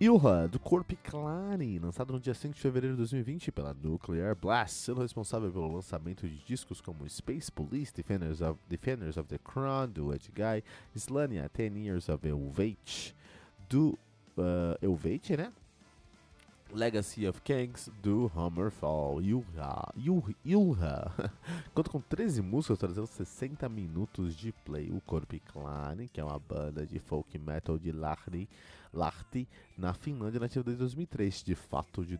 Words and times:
Ilha, 0.00 0.48
do 0.48 0.58
Corp 0.58 0.92
Clary, 1.04 1.78
lançado 1.78 2.14
no 2.14 2.18
dia 2.18 2.32
5 2.32 2.54
de 2.54 2.60
fevereiro 2.62 2.96
de 2.96 3.00
2020 3.00 3.52
pela 3.52 3.74
Nuclear 3.74 4.34
Blast, 4.34 4.76
sendo 4.76 5.02
responsável 5.02 5.52
pelo 5.52 5.70
lançamento 5.70 6.26
de 6.26 6.38
discos 6.38 6.80
como 6.80 7.06
Space 7.06 7.52
Police, 7.52 7.92
Defenders 7.94 8.40
of, 8.40 8.58
Defenders 8.66 9.18
of 9.18 9.28
the 9.28 9.36
Crown, 9.36 9.90
do 9.90 10.10
Edguy, 10.14 10.64
Slania, 10.96 11.50
Ten 11.50 11.76
Years 11.76 12.08
of 12.08 12.26
Elvate, 12.26 13.14
do 13.68 13.90
uh, 14.38 14.74
Elvate, 14.80 15.36
né? 15.36 15.52
Legacy 16.72 17.26
of 17.26 17.40
Kings 17.42 17.90
do 18.00 18.30
Hammerfall, 18.34 19.20
Ilha, 19.20 19.92
Ilha. 20.44 21.12
Conta 21.74 21.90
com 21.90 22.00
13 22.00 22.42
músicas, 22.42 22.78
trazendo 22.78 23.06
60 23.06 23.68
minutos 23.68 24.36
de 24.36 24.52
play. 24.52 24.90
O 24.90 25.00
Corp 25.00 25.32
Clan, 25.52 26.06
que 26.12 26.20
é 26.20 26.24
uma 26.24 26.38
banda 26.38 26.86
de 26.86 26.98
folk 26.98 27.36
metal 27.38 27.78
de 27.78 27.90
Lahti, 27.90 28.48
Lahti 28.92 29.48
na 29.76 29.92
Finlândia, 29.92 30.38
nativa 30.38 30.62
desde 30.62 30.78
2003. 30.78 31.42
De 31.42 31.54
fato, 31.54 32.04
de 32.04 32.18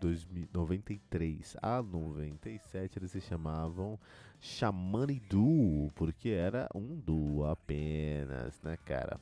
93 0.53 1.57
a 1.63 1.81
97, 1.83 2.99
eles 2.99 3.13
se 3.13 3.21
chamavam 3.21 3.99
Shamani 4.41 5.21
Duo, 5.29 5.93
porque 5.95 6.31
era 6.31 6.69
um 6.75 6.97
duo 6.97 7.47
apenas, 7.47 8.61
né, 8.63 8.77
cara? 8.85 9.21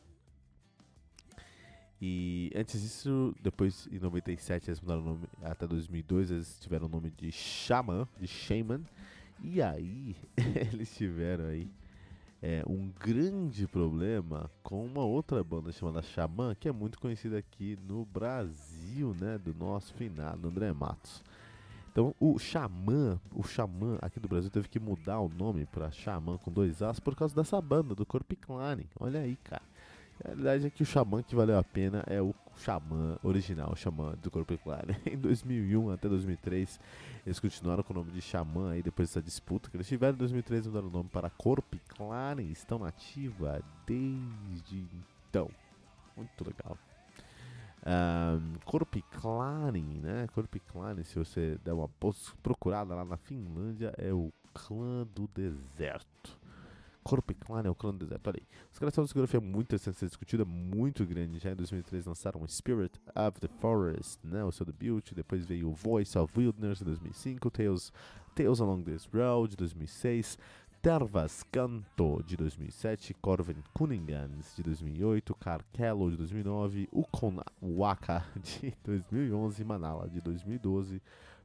E 2.01 2.53
antes 2.55 2.81
disso, 2.81 3.35
depois 3.43 3.89
em 3.91 3.99
97 3.99 4.71
eles 4.71 4.81
mudaram 4.81 5.03
o 5.03 5.05
nome, 5.05 5.21
até 5.43 5.67
2002 5.67 6.31
eles 6.31 6.59
tiveram 6.61 6.87
o 6.87 6.89
nome 6.89 7.11
de 7.11 7.33
Shaman, 7.33 8.07
de 8.21 8.27
Shaman. 8.27 8.83
E 9.43 9.61
aí 9.61 10.17
eles 10.73 10.95
tiveram 10.97 11.47
aí 11.47 11.69
é, 12.41 12.63
um 12.69 12.91
grande 13.01 13.67
problema 13.67 14.49
com 14.63 14.85
uma 14.85 15.05
outra 15.05 15.43
banda 15.43 15.73
chamada 15.73 16.03
Shaman, 16.03 16.55
que 16.55 16.69
é 16.69 16.73
muito 16.73 17.01
conhecida 17.01 17.39
aqui 17.39 17.77
no 17.89 18.05
Brasil, 18.05 19.15
né, 19.21 19.37
do 19.39 19.53
nosso 19.53 19.93
finado 19.95 20.47
André 20.47 20.73
Matos. 20.73 21.23
Então 21.91 22.15
o 22.21 22.39
Xamã, 22.39 23.21
o 23.35 23.43
Xamã 23.43 23.99
aqui 24.01 24.21
do 24.21 24.29
Brasil 24.29 24.49
teve 24.51 24.69
que 24.69 24.79
mudar 24.79 25.19
o 25.19 25.29
nome 25.29 25.67
para 25.67 25.91
Xamã 25.91 26.39
com 26.39 26.53
dois 26.53 26.81
As 26.81 27.01
por 27.01 27.17
causa 27.17 27.35
dessa 27.35 27.61
banda, 27.61 27.93
do 27.93 28.07
Corp. 28.07 28.31
Olha 29.01 29.21
aí, 29.21 29.37
cara. 29.43 29.63
A 30.25 30.29
realidade 30.29 30.67
é 30.67 30.71
que 30.71 30.83
o 30.83 30.87
Xamã 30.87 31.23
que 31.23 31.35
valeu 31.35 31.59
a 31.59 31.63
pena 31.63 32.03
é 32.07 32.21
o 32.21 32.35
Xamã 32.57 33.19
original, 33.23 33.75
Xamã 33.77 34.15
do 34.23 34.31
Corpo 34.31 34.57
Claro. 34.59 34.95
Em 35.07 35.17
2001 35.17 35.91
até 35.91 36.09
2003, 36.09 36.81
eles 37.25 37.39
continuaram 37.39 37.83
com 37.83 37.93
o 37.93 37.97
nome 37.97 38.11
de 38.11 38.21
Xamã 38.21 38.73
aí 38.73 38.83
depois 38.83 39.09
dessa 39.09 39.23
disputa 39.23 39.71
que 39.71 39.77
eles 39.77 39.87
tiveram 39.87 40.15
em 40.15 40.19
2003 40.19 40.67
mudaram 40.67 40.89
o 40.89 40.91
nome 40.91 41.09
para 41.09 41.31
Corpo 41.31 41.79
Claro 41.89 42.41
e 42.41 42.51
estão 42.51 42.79
nativa 42.79 43.63
desde 43.87 44.85
então. 45.29 45.51
Muito 46.17 46.45
legal. 46.45 46.77
Um, 47.87 48.59
Corpi 48.65 49.05
né? 50.03 50.27
Corpi 50.35 50.61
se 51.05 51.19
você 51.19 51.59
der 51.65 51.73
uma 51.73 51.89
procurada 52.43 52.95
lá 52.95 53.05
na 53.05 53.17
Finlândia, 53.17 53.95
é 53.97 54.13
o 54.13 54.33
clã 54.53 55.07
do 55.15 55.29
deserto. 55.29 56.37
Corpo 57.09 57.35
Clan 57.35 57.63
é 57.65 57.71
o 57.71 57.75
clã 57.75 57.91
do 57.91 58.05
deserto. 58.05 58.27
Olha 58.29 58.39
aí. 58.39 58.47
Os 58.71 58.79
caras 58.79 58.95
têm 58.95 59.01
uma 59.01 59.07
discografia 59.07 59.41
muito 59.41 59.69
interessante 59.69 59.97
ser 59.97 60.07
discutida, 60.09 60.45
muito 60.45 61.07
grande. 61.07 61.39
Já 61.39 61.53
em 61.53 61.57
2003 61.57 62.05
lançaram 62.05 62.47
Spirit 62.47 63.01
of 63.17 63.41
the 63.41 63.49
Forest, 63.61 64.19
né, 64.23 64.45
o 64.45 64.53
seu 64.53 64.67
debut. 64.67 65.15
Depois 65.15 65.47
veio 65.47 65.73
Voice 65.73 66.19
of 66.19 66.39
Wilderness, 66.39 66.83
em 66.83 66.85
2005. 66.85 67.51
Tales, 67.51 67.91
Tales 68.35 68.61
Along 68.61 68.83
This 68.83 69.09
Road, 69.11 69.53
de 69.53 69.57
2006. 69.57 70.39
Tervas 70.83 71.43
Canto, 71.51 72.23
de 72.27 72.37
2007. 72.37 73.15
Corven 73.15 73.57
Kuningans, 73.73 74.55
de 74.55 74.63
2008. 74.63 75.35
Carkello, 75.37 76.11
de 76.11 76.17
2009. 76.19 76.91
Ukon 76.93 77.41
Waka, 77.63 78.23
de 78.37 78.77
2011. 78.85 79.65
Manala, 79.65 80.11
de 80.11 80.21
2012. 80.21 81.01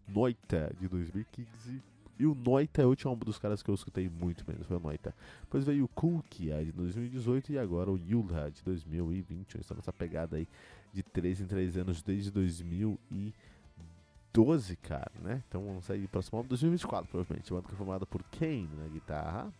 Noita, 0.10 0.76
de 0.78 0.90
2015. 0.90 1.93
E 2.20 2.26
o 2.26 2.36
Noita 2.36 2.82
é 2.82 2.86
o 2.86 2.90
último 2.90 3.16
dos 3.16 3.40
caras 3.40 3.64
que 3.64 3.70
eu 3.70 3.76
escutei 3.76 4.10
muito 4.10 4.44
menos, 4.48 4.68
foi 4.68 4.78
o 4.78 4.80
Noita. 4.80 5.16
Depois 5.42 5.64
veio 5.64 5.86
o 5.86 5.88
Kulkia 5.88 6.64
de 6.64 6.72
2018 6.72 7.54
e 7.54 7.58
agora 7.58 7.92
o 7.92 7.98
Yulha 7.98 8.52
de 8.52 8.62
2021. 8.64 9.62
Estão 9.62 9.76
nessa 9.76 9.92
pegada 9.92 10.38
aí 10.38 10.48
de 10.94 11.02
3 11.02 11.42
em 11.42 11.48
3 11.48 11.78
anos 11.78 12.04
desde 12.04 12.30
2012, 12.30 14.76
cara, 14.78 15.12
né? 15.22 15.44
Então 15.48 15.66
vamos 15.66 15.86
sair 15.86 16.08
próximo 16.08 16.40
ano 16.40 16.50
2024, 16.50 17.10
provavelmente. 17.10 17.52
Banda 17.52 17.68
que 17.68 17.74
é 17.74 17.78
formada 17.78 18.06
por 18.06 18.22
Kane 18.24 18.70
na 18.78 18.88
guitarra, 18.88 19.52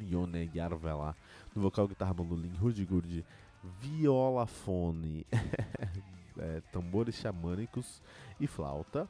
Yone 0.00 0.50
Yarvela 0.54 1.14
no 1.54 1.60
vocal, 1.60 1.86
guitarra, 1.86 2.14
bandolim, 2.14 2.54
Rudigurdi, 2.54 3.22
violafone, 3.80 5.26
é, 6.38 6.62
tambores 6.72 7.16
xamânicos 7.16 8.02
e 8.40 8.46
flauta. 8.46 9.06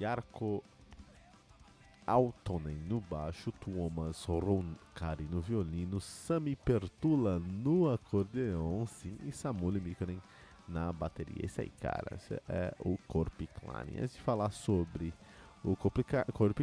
Yarko 0.00 0.64
Altonen 2.10 2.76
no 2.88 3.00
baixo, 3.00 3.52
Tuomas 3.52 4.24
Ronkari 4.24 5.28
no 5.30 5.40
violino, 5.40 6.00
Sami 6.00 6.56
Pertula 6.56 7.38
no 7.38 7.88
acordeon, 7.88 8.84
sim, 8.84 9.16
e 9.24 9.30
Samuli 9.30 9.80
Mikkonen 9.80 10.20
na 10.66 10.92
bateria. 10.92 11.46
Esse 11.46 11.60
aí, 11.60 11.70
cara, 11.80 12.16
esse 12.16 12.34
é 12.48 12.74
o 12.80 12.98
Corp 13.06 13.40
Clan. 13.60 13.86
Antes 13.96 14.14
de 14.14 14.22
falar 14.22 14.50
sobre 14.50 15.14
o 15.62 15.76
Corpo 15.76 16.02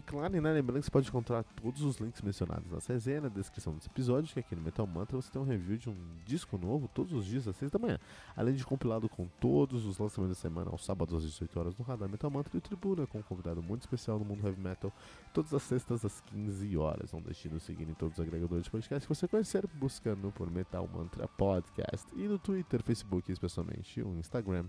Claro, 0.05 0.41
né? 0.41 0.51
Lembrando 0.51 0.79
que 0.79 0.85
você 0.85 0.91
pode 0.91 1.07
encontrar 1.07 1.43
todos 1.43 1.81
os 1.83 1.97
links 1.97 2.21
mencionados 2.21 2.71
na 2.71 2.79
resenha, 2.87 3.21
na 3.21 3.29
descrição 3.29 3.73
desse 3.73 3.87
episódio, 3.87 4.33
que 4.33 4.39
aqui 4.39 4.55
no 4.55 4.61
Metal 4.61 4.87
Mantra 4.87 5.15
você 5.15 5.31
tem 5.31 5.41
um 5.41 5.45
review 5.45 5.77
de 5.77 5.89
um 5.89 5.95
disco 6.25 6.57
novo 6.57 6.87
todos 6.87 7.13
os 7.13 7.25
dias 7.25 7.47
às 7.47 7.55
6 7.57 7.71
da 7.71 7.77
manhã. 7.77 7.99
Além 8.35 8.55
de 8.55 8.65
compilado 8.65 9.07
com 9.07 9.27
todos 9.39 9.85
os 9.85 9.99
lançamentos 9.99 10.37
da 10.37 10.41
semana 10.41 10.71
aos 10.71 10.83
sábados 10.83 11.15
às 11.15 11.23
18 11.23 11.59
horas 11.59 11.77
no 11.77 11.85
Radar 11.85 12.09
Metal 12.09 12.29
Mantra 12.31 12.55
e 12.55 12.57
o 12.57 12.61
Tribuna, 12.61 13.05
com 13.05 13.19
um 13.19 13.23
convidado 13.23 13.61
muito 13.61 13.81
especial 13.81 14.17
no 14.17 14.25
mundo 14.25 14.45
heavy 14.45 14.59
metal, 14.59 14.91
todas 15.31 15.53
as 15.53 15.61
sextas 15.61 16.03
às 16.03 16.19
15 16.21 16.75
horas. 16.77 17.13
Não 17.13 17.21
deixe 17.21 17.47
de 17.47 17.53
nos 17.53 17.63
seguir 17.63 17.87
em 17.87 17.93
todos 17.93 18.17
os 18.17 18.25
agregadores 18.25 18.63
de 18.63 18.71
podcast 18.71 19.07
que 19.07 19.13
você 19.13 19.27
conhecer, 19.27 19.67
buscando 19.75 20.31
por 20.31 20.49
Metal 20.49 20.87
Mantra 20.91 21.27
Podcast 21.27 22.07
e 22.15 22.27
no 22.27 22.39
Twitter, 22.39 22.81
Facebook, 22.81 23.31
especialmente 23.31 24.01
o 24.01 24.17
Instagram, 24.17 24.65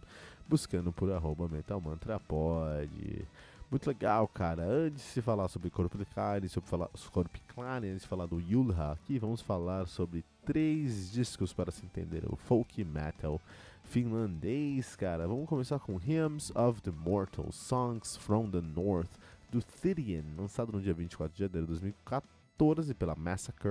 buscando 0.47 0.93
por 0.93 1.11
arroba 1.11 1.49
Metal 1.49 1.81
Mantra 1.81 2.21
Pod. 2.21 3.27
Muito 3.71 3.87
legal, 3.87 4.27
cara. 4.29 4.63
Antes 4.65 5.15
de 5.15 5.21
falar 5.21 5.47
sobre 5.49 5.69
Corpo 5.69 5.99
Clare, 6.15 6.49
sobre 6.49 6.71
falar 6.71 6.89
Corpo 7.13 7.39
Clare, 7.55 7.91
antes 7.91 8.03
de 8.03 8.09
falar 8.09 8.25
do 8.25 8.41
Yulha, 8.41 8.93
aqui 8.93 9.19
vamos 9.19 9.43
falar 9.43 9.87
sobre 9.87 10.25
três 10.47 11.13
discos 11.13 11.53
para 11.53 11.71
se 11.71 11.85
entender 11.85 12.25
o 12.27 12.35
folk 12.35 12.83
metal 12.83 13.39
finlandês, 13.85 14.97
cara. 14.97 15.29
Vamos 15.29 15.47
começar 15.47 15.79
com 15.81 16.01
Hymns 16.01 16.51
of 16.55 16.81
the 16.81 16.91
Mortal, 16.91 17.53
Songs 17.53 18.17
from 18.17 18.51
the 18.51 18.63
North, 18.63 19.11
do 19.51 19.63
Therian, 19.63 20.25
lançado 20.39 20.73
no 20.73 20.81
dia 20.81 20.95
24 20.95 21.35
de 21.35 21.41
janeiro 21.41 21.67
de 21.67 21.73
2014 21.73 22.38
14 22.59 22.93
pela 22.95 23.15
Massacre. 23.15 23.71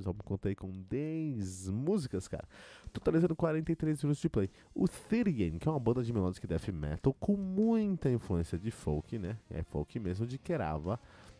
Vamos 0.00 0.20
contar 0.24 0.48
aí 0.48 0.56
com 0.56 0.68
10 0.90 1.70
músicas, 1.70 2.26
cara. 2.26 2.44
Totalizando 2.92 3.36
43 3.36 4.02
minutos 4.02 4.20
de 4.20 4.28
play. 4.28 4.50
O 4.74 4.88
Therian, 4.88 5.58
que 5.58 5.68
é 5.68 5.70
uma 5.70 5.78
banda 5.78 6.02
de 6.02 6.12
melodic 6.12 6.44
death 6.44 6.68
metal 6.68 7.14
com 7.14 7.36
muita 7.36 8.10
influência 8.10 8.58
de 8.58 8.72
folk, 8.72 9.16
né? 9.16 9.38
É 9.48 9.62
folk 9.62 9.98
mesmo, 10.00 10.26
de 10.26 10.38
Kerava 10.38 10.98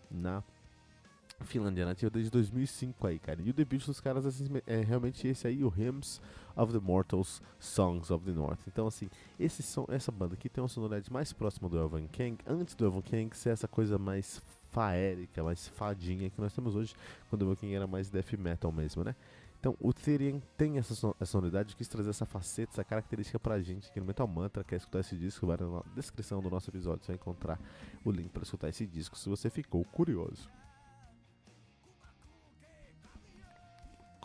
na 0.09 0.45
Finlândia 1.45 1.85
nativa 1.85 2.11
desde 2.11 2.31
2005 2.31 3.07
aí, 3.07 3.19
cara. 3.19 3.41
E 3.43 3.51
o 3.51 3.53
debut 3.53 3.85
dos 3.85 4.01
caras 4.01 4.27
assim, 4.27 4.47
é 4.67 4.81
realmente 4.81 5.27
esse 5.29 5.47
aí, 5.47 5.63
o 5.63 5.73
Hymns 5.77 6.21
of 6.57 6.73
the 6.73 6.79
Mortals, 6.79 7.43
Songs 7.59 8.11
of 8.11 8.25
the 8.25 8.33
North. 8.33 8.61
Então, 8.67 8.87
assim, 8.87 9.09
esse 9.39 9.63
som, 9.63 9.87
essa 9.89 10.11
banda 10.11 10.35
aqui 10.35 10.49
tem 10.49 10.63
uma 10.63 10.69
sonoridade 10.69 11.13
mais 11.13 11.33
próxima 11.33 11.69
do 11.69 11.79
Elvan 11.79 12.07
Kang, 12.09 12.39
antes 12.47 12.75
do 12.75 12.85
Elvan 12.85 13.03
Kang 13.03 13.37
ser 13.37 13.51
essa 13.51 13.69
coisa 13.69 13.99
mais 13.99 14.41
faérica, 14.71 15.43
mais 15.43 15.69
fadinha 15.69 16.31
que 16.31 16.41
nós 16.41 16.53
temos 16.53 16.75
hoje, 16.75 16.95
quando 17.29 17.43
o 17.43 17.51
Elvan 17.51 17.75
era 17.75 17.87
mais 17.87 18.09
death 18.09 18.33
metal 18.33 18.73
mesmo, 18.73 19.05
né? 19.05 19.15
Então, 19.59 19.77
o 19.81 19.93
Therian 19.93 20.41
tem 20.57 20.79
essa, 20.79 20.95
son 20.95 21.15
essa 21.19 21.33
sonoridade, 21.33 21.75
quis 21.75 21.89
trazer 21.89 22.11
essa 22.11 22.25
faceta, 22.25 22.73
essa 22.73 22.85
característica 22.85 23.39
pra 23.39 23.61
gente 23.61 23.89
aqui 23.89 23.99
no 23.99 24.07
Metal 24.07 24.29
Mantra. 24.29 24.63
Quer 24.63 24.77
escutar 24.77 25.01
esse 25.01 25.17
disco? 25.17 25.47
Vai 25.47 25.57
na 25.57 25.83
descrição 25.95 26.41
do 26.41 26.49
nosso 26.49 26.71
episódio, 26.71 27.05
você 27.05 27.13
vai 27.13 27.17
encontrar 27.17 27.59
o 28.05 28.11
link 28.11 28.29
para 28.29 28.43
escutar 28.43 28.69
esse 28.69 28.87
disco, 28.87 29.19
se 29.19 29.29
você 29.29 29.51
ficou 29.51 29.85
curioso. 29.87 30.49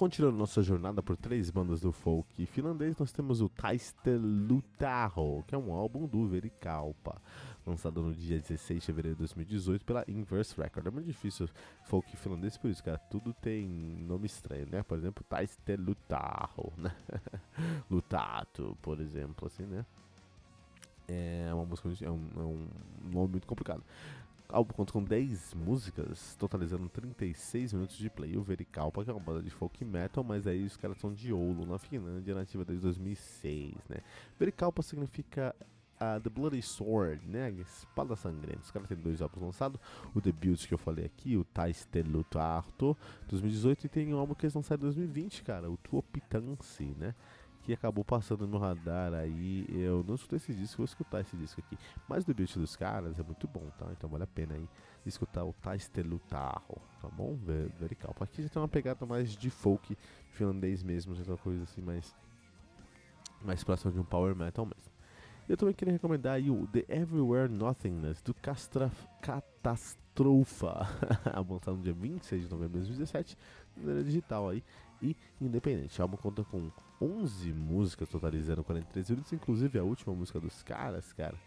Continuando 0.02 0.36
nossa 0.36 0.64
jornada 0.64 1.04
por 1.04 1.16
três 1.16 1.52
bandas 1.52 1.82
do 1.82 1.92
folk 1.92 2.44
finlandês, 2.48 2.98
nós 2.98 3.12
temos 3.12 3.40
o 3.40 3.48
Taistelutaho, 3.48 5.44
que 5.46 5.54
é 5.54 5.58
um 5.60 5.72
álbum 5.72 6.08
do 6.08 6.28
Vericalpa, 6.28 7.22
lançado 7.64 8.02
no 8.02 8.12
dia 8.12 8.40
16 8.40 8.80
de 8.80 8.86
fevereiro 8.88 9.16
de 9.16 9.20
2018 9.20 9.86
pela 9.86 10.04
Inverse 10.08 10.60
Record. 10.60 10.88
É 10.88 10.90
muito 10.90 11.06
difícil 11.06 11.48
folk 11.84 12.18
finlandês 12.18 12.58
por 12.58 12.72
isso, 12.72 12.84
cara. 12.84 12.98
Tudo 12.98 13.32
tem 13.32 13.68
nome 13.68 14.26
estranho, 14.26 14.68
né? 14.72 14.82
Por 14.82 14.98
exemplo, 14.98 15.24
Taistelutaho, 15.24 16.74
né? 16.78 16.96
Lutato, 17.88 18.76
por 18.82 19.00
exemplo, 19.00 19.46
assim, 19.46 19.68
né? 19.68 19.86
É 21.08 21.52
uma 21.54 21.64
música, 21.64 21.90
é 22.04 22.10
um, 22.10 22.28
é 22.38 22.40
um 22.40 22.68
nome 23.04 23.34
muito 23.34 23.46
complicado. 23.46 23.84
Álbum 24.52 24.74
conta 24.74 24.92
com 24.92 25.04
10 25.04 25.54
músicas, 25.54 26.36
totalizando 26.36 26.90
36 26.90 27.74
minutos 27.74 27.98
de 27.98 28.10
play. 28.10 28.36
O 28.36 28.44
Vericalpa, 28.44 29.04
que 29.04 29.10
é 29.10 29.14
uma 29.14 29.20
banda 29.20 29.42
de 29.42 29.50
folk 29.50 29.84
metal, 29.86 30.24
mas 30.24 30.46
aí 30.46 30.66
os 30.66 30.76
caras 30.76 30.98
são 30.98 31.14
de 31.14 31.32
Oulu, 31.32 31.66
na 31.66 31.80
Finlândia, 31.80 32.36
nativa 32.36 32.66
desde 32.66 32.84
2006, 32.84 33.76
né? 33.88 33.98
Vericalpa 34.38 34.82
significa 34.82 35.56
uh, 36.02 36.20
The 36.20 36.30
Bloody 36.30 36.62
Sword, 36.62 37.26
né? 37.28 37.52
Espada 37.52 38.16
Sangrenta. 38.16 38.60
Os 38.60 38.72
caras 38.72 38.90
têm 38.90 38.98
dois 38.98 39.22
álbuns 39.22 39.42
lançados. 39.42 39.80
O 40.14 40.20
debut 40.20 40.68
que 40.68 40.74
eu 40.74 40.78
falei 40.78 41.06
aqui, 41.06 41.38
o 41.38 41.44
Taistelutarto, 41.46 42.98
2018, 43.30 43.86
e 43.86 43.90
tem 43.90 44.14
um 44.14 44.18
álbum 44.18 44.34
que 44.34 44.46
eles 44.46 44.56
lançaram 44.56 44.82
em 44.82 44.86
2020, 44.86 45.44
cara, 45.44 45.70
o 45.70 45.78
Tuopitansi, 45.78 46.96
né? 46.98 47.16
Que 47.62 47.74
acabou 47.74 48.04
passando 48.04 48.42
no 48.42 48.48
meu 48.48 48.60
radar 48.60 49.14
aí. 49.14 49.66
Eu 49.70 50.04
não 50.08 50.16
escutei 50.16 50.38
esse 50.38 50.54
disco, 50.54 50.78
vou 50.78 50.86
escutar 50.86 51.22
esse 51.22 51.36
disco 51.38 51.62
aqui. 51.62 51.78
Mas 52.08 52.24
o 52.24 52.28
debut 52.28 52.54
dos 52.56 52.76
caras 52.76 53.20
é 53.20 53.24
muito 53.24 53.48
bom, 53.48 53.70
tá? 53.78 53.88
Então 53.92 54.10
vale 54.10 54.24
a 54.24 54.28
pena 54.28 54.56
aí 54.56 54.68
escutar 55.06 55.44
o 55.44 55.54
Taistelutaho, 55.54 56.78
tá 57.02 57.08
bom? 57.10 57.38
Verical. 57.80 58.16
Aqui 58.20 58.44
já 58.44 58.50
tem 58.50 58.62
uma 58.62 58.68
pegada 58.68 59.06
mais 59.06 59.32
de 59.32 59.50
folk 59.50 59.98
finlandês 60.32 60.84
mesmo, 60.84 61.16
já 61.16 61.24
uma 61.24 61.38
coisa 61.38 61.64
assim 61.64 61.82
mais, 61.82 62.16
mais 63.42 63.64
próxima 63.64 63.92
de 63.92 64.00
um 64.00 64.04
power 64.04 64.36
metal 64.36 64.66
mesmo. 64.66 64.92
Eu 65.50 65.58
também 65.58 65.74
queria 65.74 65.92
recomendar 65.92 66.36
aí 66.36 66.50
o 66.50 66.68
The 66.68 66.86
Everywhere 66.88 67.52
Nothingness 67.52 68.22
do 68.22 68.34
Castra 68.34 68.92
Catastrofa, 69.22 70.88
lançado 71.50 71.78
no 71.78 71.84
dia 71.84 71.94
26 71.94 72.44
de 72.44 72.50
novembro 72.50 72.80
de 72.80 72.88
2017, 72.88 73.38
maneira 73.76 74.04
digital 74.04 74.50
aí 74.50 74.64
e 75.02 75.16
independente. 75.40 76.00
O 76.00 76.02
álbum 76.04 76.18
conta 76.18 76.44
com 76.44 76.72
11 77.02 77.52
músicas, 77.54 78.10
totalizando 78.10 78.64
43 78.64 79.10
minutos, 79.10 79.34
inclusive 79.34 79.80
a 79.80 79.84
última 79.84 80.14
música 80.14 80.40
dos 80.40 80.62
caras, 80.64 81.12
cara. 81.14 81.38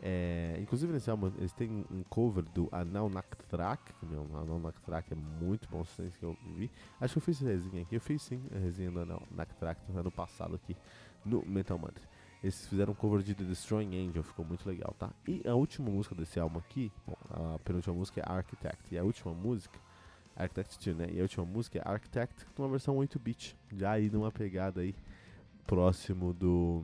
É, 0.00 0.56
inclusive 0.60 0.92
nesse 0.92 1.10
álbum 1.10 1.32
eles 1.38 1.52
têm 1.52 1.84
um 1.90 2.04
cover 2.04 2.44
do 2.54 2.68
Anal 2.70 3.10
Naktrak, 3.10 3.92
meu 4.02 4.22
Anal 4.32 4.72
é 5.10 5.14
muito 5.42 5.68
bom, 5.68 5.82
vocês 5.84 6.16
que 6.16 6.24
eu 6.24 6.36
vi. 6.56 6.70
Acho 7.00 7.14
que 7.14 7.18
eu 7.18 7.22
fiz 7.22 7.40
resenha 7.40 7.82
aqui, 7.82 7.96
eu 7.96 8.00
fiz 8.00 8.22
sim 8.22 8.40
a 8.54 8.58
resenha 8.58 8.92
do 8.92 9.00
Anal 9.00 9.22
Naktrak 9.30 9.80
ano 9.92 10.10
passado 10.10 10.54
aqui 10.54 10.76
no 11.24 11.44
Metal 11.44 11.76
Mantra. 11.76 12.04
Eles 12.40 12.64
fizeram 12.68 12.92
um 12.92 12.94
cover 12.94 13.20
de 13.22 13.34
The 13.34 13.42
Destroying 13.42 14.08
Angel, 14.08 14.22
ficou 14.22 14.44
muito 14.44 14.68
legal, 14.68 14.94
tá? 14.96 15.10
E 15.26 15.42
a 15.44 15.56
última 15.56 15.90
música 15.90 16.14
desse 16.14 16.38
álbum 16.38 16.60
aqui, 16.60 16.92
bom, 17.04 17.16
a 17.30 17.58
penúltima 17.58 17.96
música 17.96 18.20
é 18.20 18.32
Architect, 18.32 18.94
e 18.94 18.98
a 18.98 19.02
última 19.02 19.34
música 19.34 19.80
Architect 20.38 20.92
2, 20.92 20.96
né? 20.96 21.08
E 21.12 21.18
a 21.18 21.22
última 21.22 21.44
música 21.44 21.78
é 21.78 21.82
Architect 21.84 22.46
numa 22.56 22.68
versão 22.68 22.96
8-bit. 22.96 23.56
Já 23.76 23.92
aí 23.92 24.08
numa 24.08 24.30
pegada 24.30 24.80
aí 24.80 24.94
próximo 25.66 26.32
do. 26.32 26.82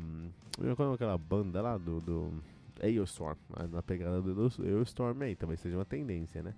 Qual 0.77 0.91
é 0.91 0.95
aquela 0.95 1.17
banda 1.17 1.63
lá 1.63 1.79
do. 1.79 2.01
do 2.01 2.43
Aeostorm, 2.83 3.39
na 3.71 3.81
pegada 3.81 4.21
do 4.21 4.51
Aeostorm 4.61 5.23
aí, 5.23 5.37
também 5.37 5.57
seja 5.57 5.77
uma 5.77 5.85
tendência, 5.85 6.43
né? 6.43 6.53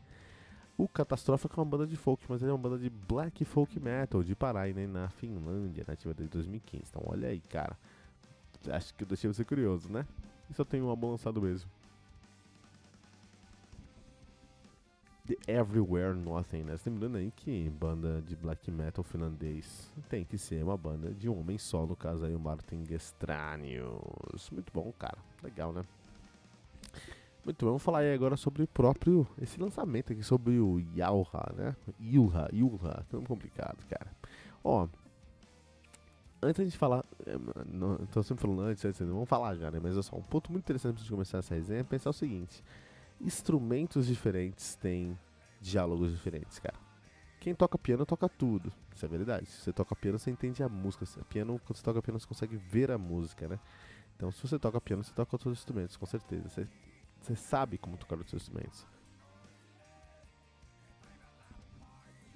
O 0.78 0.88
Catastrofe 0.88 1.46
é 1.46 1.56
uma 1.56 1.64
banda 1.64 1.86
de 1.86 1.96
folk, 1.96 2.24
mas 2.28 2.42
ele 2.42 2.50
é 2.50 2.54
uma 2.54 2.58
banda 2.58 2.78
de 2.78 2.90
black 2.90 3.44
folk 3.44 3.78
metal 3.78 4.22
de 4.22 4.34
Parai, 4.34 4.72
né? 4.72 4.86
Na 4.86 5.08
Finlândia, 5.10 5.84
nativa 5.86 6.14
desde 6.14 6.32
2015. 6.32 6.84
Então 6.88 7.02
olha 7.06 7.28
aí, 7.28 7.40
cara. 7.40 7.78
Acho 8.70 8.94
que 8.94 9.04
eu 9.04 9.08
deixei 9.08 9.30
você 9.30 9.44
curioso, 9.44 9.90
né? 9.90 10.06
E 10.50 10.54
só 10.54 10.64
tem 10.64 10.82
um 10.82 10.88
álbum 10.88 11.10
lançado 11.10 11.40
mesmo. 11.40 11.70
The 15.26 15.36
Everywhere 15.48 16.14
Nothing, 16.14 16.62
né? 16.62 16.76
Lembrando 16.86 17.16
aí 17.16 17.32
que 17.34 17.68
banda 17.68 18.22
de 18.22 18.36
black 18.36 18.70
metal 18.70 19.02
finlandês 19.02 19.90
tem 20.08 20.24
que 20.24 20.38
ser 20.38 20.62
uma 20.62 20.76
banda 20.76 21.12
de 21.12 21.28
um 21.28 21.40
homem 21.40 21.58
só, 21.58 21.84
no 21.84 21.96
caso 21.96 22.24
aí 22.24 22.34
o 22.34 22.38
Martin 22.38 22.84
Gestranius. 22.86 24.50
Muito 24.52 24.72
bom, 24.72 24.92
cara. 24.96 25.18
Legal, 25.42 25.72
né? 25.72 25.82
Muito 27.44 27.64
bom, 27.64 27.72
vamos 27.72 27.82
falar 27.82 27.98
aí 27.98 28.14
agora 28.14 28.36
sobre 28.36 28.62
o 28.62 28.68
próprio, 28.68 29.26
esse 29.40 29.60
lançamento 29.60 30.12
aqui, 30.12 30.22
sobre 30.22 30.60
o 30.60 30.78
Yauha, 30.96 31.52
né? 31.56 31.76
Yulha, 32.00 32.48
Yulha, 32.52 33.04
tão 33.08 33.22
complicado, 33.24 33.84
cara. 33.88 34.10
Ó, 34.62 34.88
antes 36.40 36.70
de 36.70 36.78
falar, 36.78 37.04
é, 37.26 37.36
não, 37.66 37.96
tô 38.06 38.22
sempre 38.22 38.42
falando 38.42 38.62
antes, 38.62 38.84
antes, 38.84 39.00
vamos 39.00 39.28
falar 39.28 39.56
já, 39.56 39.72
né? 39.72 39.80
Mas 39.82 39.96
é 39.96 40.02
só 40.02 40.16
um 40.16 40.22
ponto 40.22 40.52
muito 40.52 40.64
interessante 40.64 40.92
antes 40.92 41.04
de 41.04 41.10
começar 41.10 41.38
essa 41.38 41.54
resenha 41.54 41.80
é 41.80 41.84
pensar 41.84 42.10
o 42.10 42.12
seguinte 42.12 42.62
instrumentos 43.20 44.06
diferentes 44.06 44.74
têm 44.76 45.18
diálogos 45.60 46.12
diferentes, 46.12 46.58
cara. 46.58 46.76
Quem 47.40 47.54
toca 47.54 47.78
piano 47.78 48.04
toca 48.04 48.28
tudo, 48.28 48.72
isso 48.94 49.04
é 49.04 49.08
verdade. 49.08 49.46
Se 49.46 49.60
você 49.60 49.72
toca 49.72 49.94
piano, 49.94 50.18
você 50.18 50.30
entende 50.30 50.62
a 50.62 50.68
música. 50.68 51.06
Piano, 51.28 51.60
quando 51.64 51.76
você 51.76 51.82
toca 51.84 52.02
piano, 52.02 52.18
você 52.18 52.26
consegue 52.26 52.56
ver 52.56 52.90
a 52.90 52.98
música, 52.98 53.46
né? 53.46 53.60
Então, 54.16 54.32
se 54.32 54.40
você 54.42 54.58
toca 54.58 54.80
piano, 54.80 55.04
você 55.04 55.12
toca 55.12 55.34
outros 55.34 55.52
instrumentos, 55.52 55.96
com 55.96 56.06
certeza. 56.06 56.48
Você, 56.48 56.68
você 57.20 57.36
sabe 57.36 57.78
como 57.78 57.96
tocar 57.96 58.16
outros 58.16 58.34
instrumentos. 58.34 58.86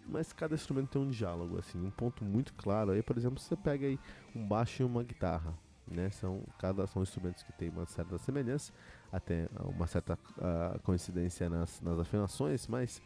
Mas 0.06 0.32
cada 0.32 0.54
instrumento 0.54 0.90
tem 0.90 1.02
um 1.02 1.08
diálogo, 1.08 1.58
assim, 1.58 1.78
um 1.84 1.90
ponto 1.90 2.24
muito 2.24 2.52
claro. 2.54 2.90
Aí, 2.90 3.02
por 3.02 3.16
exemplo, 3.16 3.38
você 3.38 3.56
pega 3.56 3.86
aí 3.86 3.98
um 4.34 4.46
baixo 4.46 4.82
e 4.82 4.84
uma 4.84 5.02
guitarra, 5.02 5.54
né? 5.86 6.10
São 6.10 6.44
cada 6.58 6.86
são 6.86 7.02
instrumentos 7.02 7.42
que 7.42 7.52
têm 7.52 7.70
uma 7.70 7.86
certa 7.86 8.18
semelhança, 8.18 8.72
até 9.12 9.48
uma 9.64 9.86
certa 9.86 10.14
uh, 10.14 10.80
coincidência 10.82 11.48
nas, 11.48 11.80
nas 11.80 11.98
afinações, 11.98 12.66
mas 12.66 13.02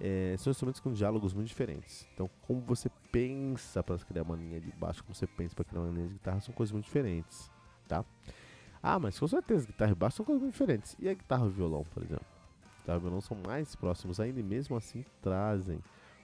é, 0.00 0.36
são 0.38 0.50
instrumentos 0.50 0.80
com 0.80 0.92
diálogos 0.92 1.32
muito 1.32 1.48
diferentes. 1.48 2.06
Então, 2.14 2.30
como 2.42 2.60
você 2.60 2.90
pensa 3.10 3.82
para 3.82 3.96
criar 3.98 4.22
uma 4.22 4.36
linha 4.36 4.60
de 4.60 4.70
baixo, 4.72 5.02
como 5.02 5.14
você 5.14 5.26
pensa 5.26 5.54
para 5.54 5.64
criar 5.64 5.82
uma 5.82 5.92
linha 5.92 6.06
de 6.06 6.14
guitarra, 6.14 6.40
são 6.40 6.54
coisas 6.54 6.72
muito 6.72 6.84
diferentes, 6.84 7.50
tá? 7.86 8.04
Ah, 8.82 8.98
mas 8.98 9.18
com 9.18 9.26
certeza, 9.26 9.66
guitarra 9.66 9.92
e 9.92 9.94
baixo 9.94 10.18
são 10.18 10.24
coisas 10.24 10.42
muito 10.42 10.52
diferentes. 10.52 10.96
E 11.00 11.08
a 11.08 11.14
guitarra 11.14 11.44
e 11.44 11.48
o 11.48 11.50
violão, 11.50 11.84
por 11.92 12.02
exemplo? 12.02 12.26
Guitarra 12.78 12.98
e 12.98 13.00
violão 13.00 13.20
são 13.20 13.36
mais 13.44 13.74
próximos 13.74 14.20
ainda 14.20 14.38
e 14.38 14.42
mesmo 14.42 14.76
assim 14.76 15.04
trazem 15.20 15.80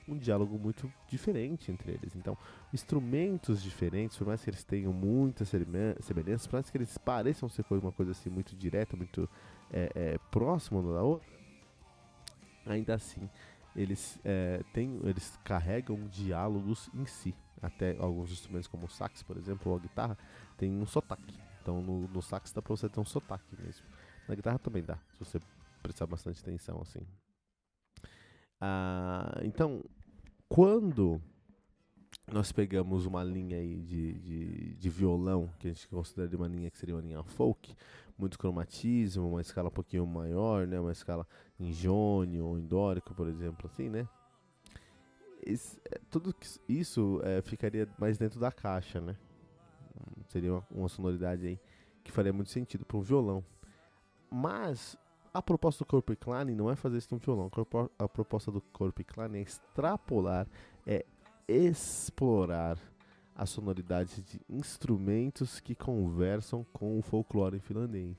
um 0.08 0.16
diálogo 0.18 0.58
muito 0.58 0.92
diferente 1.08 1.70
entre 1.70 1.92
eles. 1.92 2.14
Então, 2.14 2.36
instrumentos 2.72 3.62
diferentes, 3.62 4.16
por 4.16 4.26
mais 4.26 4.42
que 4.42 4.50
eles 4.50 4.64
tenham 4.64 4.92
muitas 4.92 5.48
semelhanças, 5.48 6.46
por 6.46 6.56
mais 6.56 6.70
que 6.70 6.76
eles 6.76 6.96
pareçam 6.98 7.48
ser 7.48 7.64
uma 7.70 7.92
coisa 7.92 8.12
assim 8.12 8.30
muito 8.30 8.54
direta, 8.54 8.96
muito 8.96 9.28
é, 9.72 9.90
é, 9.94 10.18
próxima 10.30 10.80
uma 10.80 10.92
da 10.92 11.02
outra, 11.02 11.28
ainda 12.66 12.94
assim 12.94 13.28
eles 13.74 14.20
é, 14.24 14.62
têm, 14.72 15.00
eles 15.04 15.38
carregam 15.44 16.06
diálogos 16.08 16.88
em 16.94 17.06
si. 17.06 17.34
Até 17.60 17.96
alguns 17.98 18.30
instrumentos 18.30 18.68
como 18.68 18.86
o 18.86 18.88
sax, 18.88 19.22
por 19.22 19.36
exemplo, 19.36 19.72
ou 19.72 19.78
a 19.78 19.80
guitarra, 19.80 20.18
tem 20.56 20.70
um 20.70 20.86
sotaque. 20.86 21.38
Então 21.62 21.82
no, 21.82 22.06
no 22.08 22.22
sax 22.22 22.52
dá 22.52 22.60
pra 22.60 22.76
você 22.76 22.88
ter 22.88 23.00
um 23.00 23.04
sotaque 23.04 23.56
mesmo. 23.60 23.86
Na 24.28 24.34
guitarra 24.34 24.58
também 24.58 24.82
dá, 24.82 24.96
se 25.12 25.18
você 25.18 25.40
prestar 25.82 26.06
bastante 26.06 26.40
atenção 26.40 26.80
assim. 26.80 27.00
Ah, 28.66 29.42
então, 29.42 29.84
quando 30.48 31.20
nós 32.32 32.50
pegamos 32.50 33.04
uma 33.04 33.22
linha 33.22 33.58
aí 33.58 33.82
de, 33.82 34.14
de, 34.14 34.74
de, 34.76 34.88
violão, 34.88 35.50
que 35.58 35.68
a 35.68 35.70
gente 35.70 35.86
considera 35.86 36.34
uma 36.34 36.48
linha 36.48 36.70
que 36.70 36.78
seria 36.78 36.94
uma 36.94 37.02
linha 37.02 37.22
folk, 37.22 37.76
muito 38.16 38.38
cromatismo, 38.38 39.28
uma 39.28 39.42
escala 39.42 39.68
um 39.68 39.70
pouquinho 39.70 40.06
maior, 40.06 40.66
né? 40.66 40.80
Uma 40.80 40.92
escala 40.92 41.28
em 41.60 41.74
jônio 41.74 42.46
ou 42.46 42.58
em 42.58 42.66
dórico, 42.66 43.14
por 43.14 43.28
exemplo, 43.28 43.66
assim, 43.66 43.90
né? 43.90 44.08
Esse, 45.44 45.78
é, 45.84 46.00
tudo 46.10 46.34
isso 46.66 47.20
é, 47.22 47.42
ficaria 47.42 47.86
mais 47.98 48.16
dentro 48.16 48.40
da 48.40 48.50
caixa, 48.50 48.98
né? 48.98 49.14
Seria 50.28 50.54
uma, 50.54 50.66
uma 50.70 50.88
sonoridade 50.88 51.46
aí 51.46 51.60
que 52.02 52.10
faria 52.10 52.32
muito 52.32 52.50
sentido 52.50 52.86
para 52.86 52.96
um 52.96 53.02
violão. 53.02 53.44
Mas 54.30 54.96
a 55.34 55.42
proposta 55.42 55.84
do 55.84 55.88
Corpo 55.88 56.16
Klein 56.16 56.54
não 56.54 56.70
é 56.70 56.76
fazer 56.76 56.98
isso 56.98 57.08
no 57.10 57.18
violão. 57.18 57.50
A 57.98 58.08
proposta 58.08 58.52
do 58.52 58.60
Corpo 58.60 59.04
Klein 59.04 59.36
é 59.36 59.40
extrapolar, 59.40 60.46
é 60.86 61.04
explorar 61.48 62.78
a 63.34 63.44
sonoridade 63.44 64.22
de 64.22 64.40
instrumentos 64.48 65.58
que 65.58 65.74
conversam 65.74 66.64
com 66.72 66.96
o 66.96 67.02
folclore 67.02 67.58
finlandês. 67.58 68.16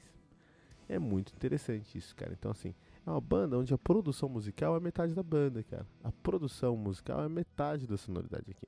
É 0.90 1.00
muito 1.00 1.34
interessante 1.34 1.98
isso, 1.98 2.14
cara. 2.14 2.34
Então, 2.34 2.52
assim, 2.52 2.76
é 3.08 3.10
uma 3.10 3.22
banda 3.22 3.58
onde 3.58 3.74
a 3.74 3.78
produção 3.78 4.28
musical 4.28 4.76
é 4.76 4.80
metade 4.82 5.14
da 5.16 5.24
banda, 5.24 5.64
cara. 5.64 5.88
A 6.04 6.12
produção 6.12 6.76
musical 6.76 7.24
é 7.24 7.30
metade 7.30 7.88
da 7.88 7.98
sonoridade 7.98 8.52
aqui. 8.52 8.68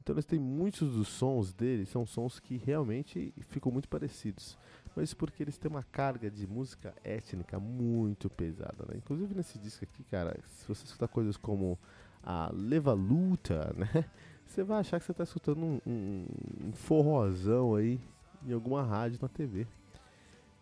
Então 0.00 0.14
eles 0.14 0.26
têm 0.26 0.38
muitos 0.38 0.94
dos 0.94 1.08
sons 1.08 1.52
deles, 1.52 1.88
são 1.88 2.06
sons 2.06 2.38
que 2.38 2.56
realmente 2.58 3.34
ficam 3.48 3.72
muito 3.72 3.88
parecidos. 3.88 4.56
Mas 4.96 5.12
porque 5.12 5.42
eles 5.42 5.58
têm 5.58 5.70
uma 5.70 5.82
carga 5.82 6.30
de 6.30 6.46
música 6.46 6.94
étnica 7.02 7.58
muito 7.58 8.30
pesada, 8.30 8.84
né? 8.88 8.96
Inclusive 8.96 9.34
nesse 9.34 9.58
disco 9.58 9.84
aqui, 9.84 10.04
cara, 10.04 10.38
se 10.44 10.68
você 10.68 10.84
escutar 10.84 11.08
coisas 11.08 11.36
como 11.36 11.78
a 12.22 12.50
Leva 12.52 12.92
Luta, 12.92 13.74
né? 13.76 14.04
você 14.46 14.62
vai 14.62 14.80
achar 14.80 15.00
que 15.00 15.06
você 15.06 15.12
tá 15.12 15.24
escutando 15.24 15.62
um, 15.62 15.80
um, 15.86 16.26
um 16.68 16.72
forrozão 16.72 17.74
aí 17.74 18.00
em 18.46 18.52
alguma 18.52 18.82
rádio 18.82 19.18
na 19.20 19.28
TV. 19.28 19.66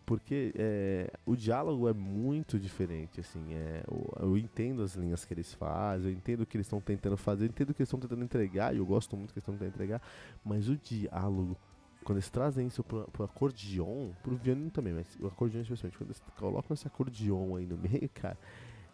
Porque 0.05 0.53
é, 0.55 1.09
o 1.25 1.33
diálogo 1.33 1.87
é 1.87 1.93
muito 1.93 2.59
diferente, 2.59 3.21
assim, 3.21 3.53
é, 3.53 3.83
eu, 3.89 4.13
eu, 4.19 4.37
entendo 4.37 4.83
as 4.83 4.95
linhas 4.95 5.23
que 5.23 5.33
eles 5.33 5.53
fazem, 5.53 6.11
eu 6.11 6.17
entendo 6.17 6.41
o 6.41 6.45
que 6.45 6.57
eles 6.57 6.67
estão 6.67 6.81
tentando 6.81 7.15
fazer, 7.15 7.45
eu 7.45 7.49
entendo 7.49 7.69
o 7.69 7.73
que 7.73 7.81
eles 7.81 7.87
estão 7.87 8.01
tentando 8.01 8.21
entregar, 8.21 8.75
e 8.75 8.79
eu 8.79 8.85
gosto 8.85 9.15
muito 9.15 9.29
do 9.29 9.33
que 9.33 9.39
eles 9.39 9.43
estão 9.43 9.53
tentando 9.53 9.73
entregar, 9.73 10.01
mas 10.43 10.67
o 10.67 10.75
diálogo, 10.75 11.55
quando 12.03 12.17
eles 12.17 12.29
trazem 12.29 12.67
isso 12.67 12.83
pro, 12.83 13.07
pro 13.11 13.23
acordeon, 13.23 14.11
pro 14.21 14.35
violino 14.35 14.69
também, 14.69 14.93
mas 14.93 15.07
o 15.19 15.27
acordeon 15.27 15.61
especialmente, 15.61 15.97
quando 15.97 16.09
eles 16.09 16.23
colocam 16.37 16.73
esse 16.73 16.87
acordeon 16.87 17.55
aí 17.55 17.65
no 17.65 17.77
meio, 17.79 18.09
cara, 18.13 18.37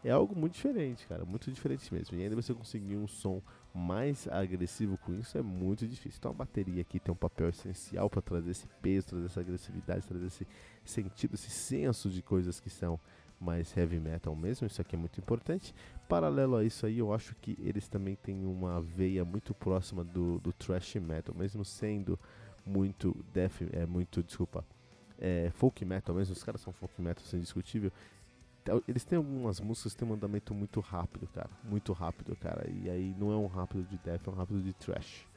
é 0.04 0.12
algo 0.12 0.36
muito 0.36 0.54
diferente, 0.54 1.06
cara, 1.08 1.26
muito 1.26 1.52
diferente 1.52 1.94
mesmo. 1.94 2.18
E 2.18 2.24
ainda 2.24 2.36
você 2.36 2.54
conseguir 2.54 2.96
um 2.96 3.08
som 3.08 3.42
mais 3.74 4.28
agressivo 4.28 4.98
com 4.98 5.14
isso 5.14 5.38
é 5.38 5.42
muito 5.42 5.86
difícil. 5.86 6.18
Então 6.20 6.32
a 6.32 6.34
bateria 6.34 6.82
aqui 6.82 7.00
tem 7.00 7.12
um 7.12 7.18
papel 7.18 7.50
essencial 7.50 8.10
para 8.10 8.22
trazer 8.22 8.52
esse 8.52 8.68
peso, 8.82 9.08
trazer 9.08 9.26
essa 9.26 9.40
agressividade, 9.42 10.08
trazer 10.08 10.26
esse 10.26 10.48
sentido, 10.86 11.36
esse 11.36 11.50
senso 11.50 12.10
de 12.10 12.22
coisas 12.22 12.60
que 12.60 12.70
são 12.70 13.00
mais 13.40 13.76
heavy 13.76 14.00
metal 14.00 14.36
mesmo. 14.36 14.68
Isso 14.68 14.82
aqui 14.82 14.96
é 14.96 15.00
muito 15.00 15.20
importante. 15.20 15.74
Paralelo 16.08 16.56
a 16.56 16.64
isso 16.64 16.86
aí, 16.86 17.00
eu 17.00 17.14
acho 17.14 17.36
que 17.36 17.58
eles 17.62 17.88
também 17.88 18.16
têm 18.16 18.46
uma 18.46 18.82
veia 18.82 19.24
muito 19.24 19.54
próxima 19.54 20.04
do, 20.04 20.40
do 20.40 20.52
thrash 20.54 20.96
metal, 20.96 21.36
mesmo 21.36 21.64
sendo 21.64 22.20
muito 22.70 23.16
death, 23.34 23.62
é 23.72 23.86
muito, 23.86 24.22
desculpa, 24.22 24.64
é, 25.18 25.50
folk 25.54 25.84
metal 25.84 26.16
mesmo, 26.16 26.34
os 26.34 26.44
caras 26.44 26.62
são 26.62 26.72
folk 26.72 27.02
metal, 27.02 27.24
isso 27.26 27.36
é 27.36 27.40
indiscutível. 27.40 27.92
Eles 28.88 29.04
têm 29.04 29.18
algumas 29.18 29.60
músicas 29.60 29.94
que 29.94 30.00
têm 30.00 30.08
um 30.08 30.14
andamento 30.14 30.54
muito 30.54 30.80
rápido, 30.80 31.28
cara. 31.34 31.50
Muito 31.64 31.92
rápido, 31.92 32.36
cara. 32.36 32.70
E 32.70 32.90
aí 32.90 33.16
não 33.18 33.32
é 33.32 33.36
um 33.36 33.48
rápido 33.48 33.84
de 33.84 33.98
death, 33.98 34.28
é 34.28 34.30
um 34.30 34.34
rápido 34.34 34.62
de 34.62 34.74
trash. 34.74 35.28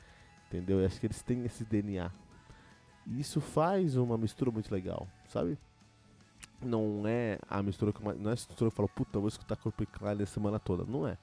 Entendeu? 0.48 0.80
Eu 0.80 0.86
acho 0.86 1.00
que 1.00 1.06
eles 1.06 1.22
têm 1.22 1.44
esse 1.44 1.64
DNA. 1.64 2.10
E 3.06 3.20
isso 3.20 3.40
faz 3.40 3.96
uma 3.96 4.18
mistura 4.18 4.50
muito 4.50 4.70
legal, 4.70 5.08
sabe? 5.28 5.58
Não 6.60 7.04
é 7.06 7.38
a 7.48 7.62
mistura 7.62 7.92
que 7.92 8.04
não 8.04 8.10
é 8.10 8.14
a 8.14 8.30
mistura 8.32 8.56
que 8.56 8.64
eu 8.64 8.70
falo, 8.70 8.88
puta, 8.88 9.16
eu 9.16 9.20
vou 9.20 9.28
escutar 9.28 9.56
Corpo 9.56 9.86
Klein 9.86 10.22
a 10.22 10.26
semana 10.26 10.58
toda. 10.58 10.84
Não 10.84 11.06
é. 11.06 11.16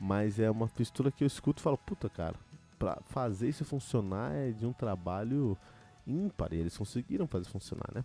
Mas 0.00 0.38
é 0.38 0.50
uma 0.50 0.70
mistura 0.78 1.12
que 1.12 1.22
eu 1.22 1.26
escuto 1.26 1.60
e 1.60 1.62
falo, 1.62 1.76
puta, 1.76 2.08
cara, 2.08 2.36
pra 2.82 2.98
fazer 3.04 3.48
isso 3.48 3.64
funcionar 3.64 4.34
é 4.34 4.50
de 4.50 4.66
um 4.66 4.72
trabalho 4.72 5.56
ímpar. 6.04 6.52
E 6.52 6.56
eles 6.56 6.76
conseguiram 6.76 7.28
fazer 7.28 7.48
funcionar, 7.48 7.88
né? 7.94 8.04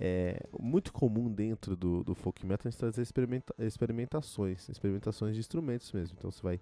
é 0.00 0.44
muito 0.58 0.92
comum 0.92 1.30
dentro 1.30 1.76
do, 1.76 2.02
do 2.02 2.14
folk 2.14 2.44
metal 2.44 2.68
a 2.68 2.70
gente 2.70 2.78
trazer 2.78 3.02
experimenta 3.02 3.54
experimentações, 3.58 4.68
experimentações 4.68 5.34
de 5.34 5.40
instrumentos 5.40 5.92
mesmo. 5.92 6.16
Então 6.18 6.32
você 6.32 6.42
vai 6.42 6.60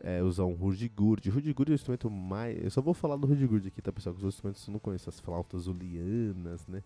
é, 0.00 0.22
usar 0.22 0.44
um 0.44 0.52
hurdy-gurdy. 0.52 1.30
Hurdy-gurdy 1.30 1.72
é 1.72 1.74
o 1.74 1.76
instrumento 1.76 2.10
mais... 2.10 2.62
Eu 2.62 2.70
só 2.70 2.82
vou 2.82 2.92
falar 2.92 3.16
do 3.16 3.26
hurdy-gurdy 3.26 3.68
aqui, 3.68 3.80
tá 3.80 3.90
pessoal? 3.90 4.14
Que 4.14 4.22
os 4.22 4.34
instrumentos 4.34 4.66
eu 4.66 4.72
não 4.72 4.78
conheço, 4.78 5.08
as 5.08 5.18
flautas 5.18 5.66
ulianas, 5.66 6.66
né? 6.66 6.82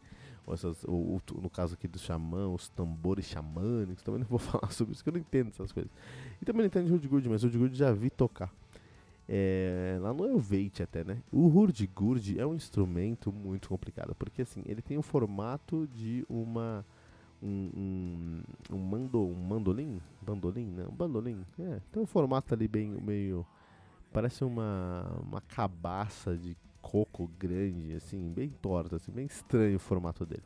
Ou, 0.46 0.54
essas, 0.54 0.84
ou, 0.84 1.12
ou, 1.14 1.22
no 1.40 1.50
caso 1.50 1.74
aqui 1.74 1.86
do 1.86 1.98
xamã, 1.98 2.48
os 2.48 2.68
tambores 2.68 3.26
xamânicos. 3.26 4.02
Também 4.02 4.20
não 4.20 4.26
vou 4.26 4.38
falar 4.40 4.70
sobre 4.72 4.94
isso, 4.94 5.02
que 5.02 5.08
eu 5.08 5.12
não 5.12 5.20
entendo 5.20 5.48
essas 5.48 5.70
coisas. 5.70 5.90
E 6.40 6.44
também 6.44 6.62
não 6.62 6.66
entendo 6.66 6.92
hurdy-gurdy, 6.92 7.28
mas 7.28 7.42
hurdy-gurdy 7.44 7.76
já 7.76 7.92
vi 7.92 8.08
tocar. 8.08 8.52
É, 9.28 9.98
lá 10.00 10.12
no 10.12 10.26
Elvate 10.26 10.82
até, 10.82 11.04
né? 11.04 11.22
O 11.32 11.46
hurdy-gurdy 11.46 12.38
é 12.38 12.46
um 12.46 12.54
instrumento 12.54 13.32
muito 13.32 13.68
complicado, 13.68 14.14
porque 14.14 14.42
assim, 14.42 14.62
ele 14.66 14.82
tem 14.82 14.98
o 14.98 15.02
formato 15.02 15.88
de 15.94 16.24
uma 16.28 16.84
um, 17.42 17.70
um, 17.74 18.42
um, 18.76 18.78
mando, 18.78 19.20
um 19.20 19.34
mandolim, 19.34 20.00
bandolim, 20.20 20.66
né? 20.66 20.86
Um 20.88 20.94
bandolim, 20.94 21.44
é, 21.58 21.80
tem 21.90 22.02
um 22.02 22.06
formato 22.06 22.54
ali 22.54 22.68
bem 22.68 22.90
meio 23.00 23.46
parece 24.12 24.44
uma 24.44 25.20
uma 25.22 25.40
cabaça 25.40 26.36
de 26.36 26.56
coco 26.82 27.30
grande, 27.38 27.94
assim, 27.94 28.32
bem 28.32 28.50
torta, 28.60 28.96
assim, 28.96 29.12
bem 29.12 29.26
estranho 29.26 29.76
o 29.76 29.80
formato 29.80 30.26
dele. 30.26 30.42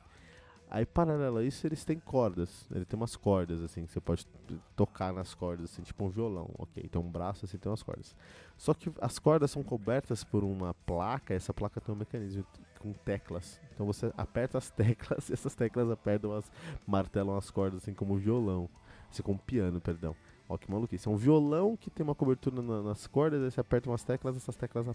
Aí, 0.68 0.84
paralelo 0.84 1.38
a 1.38 1.44
isso, 1.44 1.66
eles 1.66 1.84
têm 1.84 1.98
cordas. 1.98 2.68
Ele 2.74 2.84
tem 2.84 2.98
umas 2.98 3.14
cordas, 3.14 3.62
assim, 3.62 3.86
que 3.86 3.92
você 3.92 4.00
pode 4.00 4.26
tocar 4.74 5.12
nas 5.12 5.32
cordas, 5.32 5.70
assim, 5.70 5.82
tipo 5.82 6.04
um 6.04 6.08
violão, 6.08 6.50
ok? 6.58 6.88
Tem 6.88 7.00
um 7.00 7.08
braço, 7.08 7.44
assim, 7.44 7.56
tem 7.56 7.70
umas 7.70 7.82
cordas. 7.82 8.16
Só 8.56 8.74
que 8.74 8.90
as 9.00 9.18
cordas 9.18 9.50
são 9.50 9.62
cobertas 9.62 10.24
por 10.24 10.42
uma 10.42 10.74
placa, 10.74 11.34
essa 11.34 11.54
placa 11.54 11.80
tem 11.80 11.94
um 11.94 11.98
mecanismo 11.98 12.44
com 12.80 12.92
teclas. 12.92 13.60
Então 13.74 13.86
você 13.86 14.12
aperta 14.16 14.58
as 14.58 14.68
teclas, 14.72 15.30
e 15.30 15.34
essas 15.34 15.54
teclas 15.54 15.88
apertam 15.90 16.32
as, 16.32 16.50
martelam 16.86 17.36
as 17.36 17.50
cordas, 17.50 17.82
assim, 17.82 17.94
como 17.94 18.14
um 18.14 18.18
violão. 18.18 18.68
Assim, 19.08 19.22
como 19.22 19.36
um 19.36 19.44
piano, 19.46 19.80
perdão. 19.80 20.16
Ó, 20.48 20.58
que 20.58 20.70
maluquice. 20.70 21.06
É 21.06 21.10
um 21.10 21.16
violão 21.16 21.76
que 21.76 21.90
tem 21.90 22.02
uma 22.04 22.14
cobertura 22.14 22.60
na, 22.60 22.82
nas 22.82 23.06
cordas, 23.06 23.42
aí 23.42 23.50
você 23.50 23.60
aperta 23.60 23.88
umas 23.88 24.02
teclas, 24.02 24.36
essas 24.36 24.56
teclas 24.56 24.86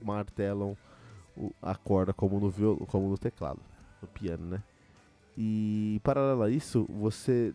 martelam 0.00 0.76
o, 1.36 1.52
a 1.60 1.74
corda 1.74 2.14
como 2.14 2.38
no, 2.38 2.48
viol, 2.48 2.76
como 2.86 3.08
no 3.08 3.18
teclado, 3.18 3.60
no 4.00 4.08
piano, 4.08 4.46
né? 4.46 4.62
E 5.36 6.00
paralelo 6.02 6.42
a 6.42 6.50
isso, 6.50 6.86
você 6.88 7.54